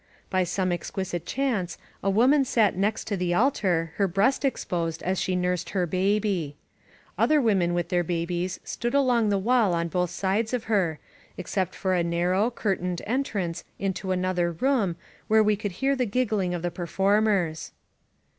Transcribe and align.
By 0.31 0.45
some 0.45 0.71
exquisite 0.71 1.27
chance, 1.27 1.77
a 2.01 2.09
woman 2.09 2.43
sat 2.43 2.75
next 2.75 3.05
to 3.05 3.15
the 3.15 3.35
altar, 3.35 3.91
her 3.97 4.07
breast 4.07 4.43
exposed 4.43 5.03
as 5.03 5.21
she 5.21 5.35
nursed 5.35 5.69
her 5.69 5.85
baby. 5.85 6.55
Other 7.19 7.39
women 7.39 7.75
with 7.75 7.89
their 7.89 8.03
babies 8.03 8.59
stood 8.63 8.95
along 8.95 9.29
the 9.29 9.37
wall 9.37 9.75
on 9.75 9.89
both 9.89 10.09
sides 10.09 10.55
of 10.55 10.63
her, 10.63 10.97
except 11.37 11.75
for 11.75 11.93
a 11.93 12.03
narrow, 12.03 12.49
cur 12.49 12.77
tained 12.77 13.01
entrance 13.05 13.63
into 13.77 14.11
another 14.11 14.51
room 14.53 14.95
where 15.27 15.43
we 15.43 15.55
could 15.55 15.73
hear 15.73 15.95
the 15.95 16.07
giggling 16.07 16.55
of 16.55 16.63
the 16.63 16.71
perfofu^rs. 16.71 17.69